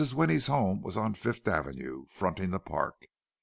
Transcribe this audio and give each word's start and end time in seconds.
Winnie's 0.15 0.47
home 0.47 0.81
was 0.81 0.97
on 0.97 1.13
Fifth 1.13 1.47
Avenue, 1.47 2.05
fronting 2.09 2.49
the 2.49 2.59
park. 2.59 3.05